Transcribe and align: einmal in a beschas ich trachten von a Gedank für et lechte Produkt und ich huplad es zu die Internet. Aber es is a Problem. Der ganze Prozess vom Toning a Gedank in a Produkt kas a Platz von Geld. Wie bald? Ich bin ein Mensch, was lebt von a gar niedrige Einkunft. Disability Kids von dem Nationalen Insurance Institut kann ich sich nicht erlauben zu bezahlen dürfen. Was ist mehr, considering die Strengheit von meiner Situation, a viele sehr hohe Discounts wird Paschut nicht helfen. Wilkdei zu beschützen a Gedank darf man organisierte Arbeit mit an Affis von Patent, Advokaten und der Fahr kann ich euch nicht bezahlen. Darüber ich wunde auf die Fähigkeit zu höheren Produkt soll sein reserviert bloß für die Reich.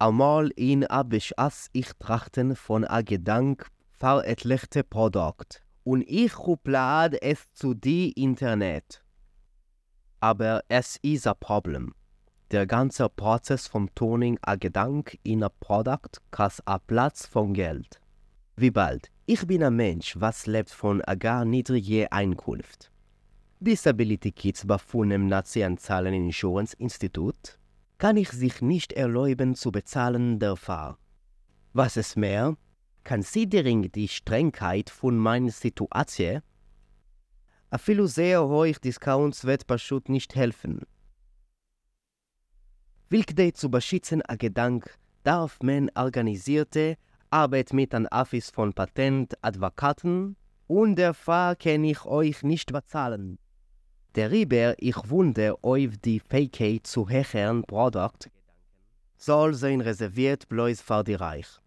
einmal 0.00 0.50
in 0.56 0.84
a 0.90 1.02
beschas 1.02 1.68
ich 1.72 1.92
trachten 1.98 2.56
von 2.56 2.84
a 2.84 3.02
Gedank 3.02 3.68
für 3.90 4.24
et 4.26 4.44
lechte 4.44 4.82
Produkt 4.82 5.62
und 5.84 6.02
ich 6.08 6.36
huplad 6.38 7.22
es 7.22 7.52
zu 7.52 7.74
die 7.74 8.12
Internet. 8.12 9.04
Aber 10.20 10.62
es 10.68 10.98
is 11.02 11.26
a 11.26 11.34
Problem. 11.34 11.94
Der 12.50 12.66
ganze 12.66 13.08
Prozess 13.08 13.66
vom 13.68 13.94
Toning 13.94 14.38
a 14.42 14.56
Gedank 14.56 15.18
in 15.22 15.44
a 15.44 15.48
Produkt 15.48 16.20
kas 16.30 16.62
a 16.66 16.78
Platz 16.78 17.26
von 17.26 17.52
Geld. 17.52 18.00
Wie 18.56 18.70
bald? 18.70 19.10
Ich 19.26 19.46
bin 19.46 19.62
ein 19.62 19.76
Mensch, 19.76 20.16
was 20.18 20.46
lebt 20.46 20.70
von 20.70 21.02
a 21.06 21.14
gar 21.14 21.44
niedrige 21.44 22.10
Einkunft. 22.10 22.90
Disability 23.60 24.32
Kids 24.32 24.66
von 24.86 25.10
dem 25.10 25.26
Nationalen 25.26 26.14
Insurance 26.14 26.74
Institut 26.78 27.59
kann 28.00 28.16
ich 28.16 28.30
sich 28.30 28.62
nicht 28.62 28.94
erlauben 28.94 29.54
zu 29.54 29.70
bezahlen 29.70 30.38
dürfen. 30.38 30.96
Was 31.74 31.98
ist 31.98 32.16
mehr, 32.16 32.56
considering 33.04 33.92
die 33.92 34.08
Strengheit 34.08 34.88
von 34.88 35.18
meiner 35.18 35.50
Situation, 35.50 36.40
a 37.68 37.78
viele 37.78 38.08
sehr 38.08 38.42
hohe 38.48 38.72
Discounts 38.72 39.44
wird 39.44 39.66
Paschut 39.66 40.08
nicht 40.08 40.34
helfen. 40.34 40.80
Wilkdei 43.10 43.50
zu 43.50 43.70
beschützen 43.70 44.22
a 44.22 44.34
Gedank 44.34 44.96
darf 45.22 45.58
man 45.62 45.90
organisierte 45.94 46.96
Arbeit 47.28 47.74
mit 47.74 47.94
an 47.94 48.08
Affis 48.10 48.50
von 48.50 48.72
Patent, 48.72 49.34
Advokaten 49.42 50.36
und 50.68 50.96
der 50.96 51.12
Fahr 51.12 51.54
kann 51.54 51.84
ich 51.84 52.06
euch 52.06 52.42
nicht 52.44 52.72
bezahlen. 52.72 53.38
Darüber 54.14 54.74
ich 54.78 54.96
wunde 55.08 55.54
auf 55.62 55.96
die 56.04 56.20
Fähigkeit 56.20 56.86
zu 56.86 57.08
höheren 57.08 57.62
Produkt 57.62 58.30
soll 59.16 59.54
sein 59.54 59.80
reserviert 59.80 60.48
bloß 60.48 60.80
für 60.80 61.04
die 61.04 61.14
Reich. 61.14 61.60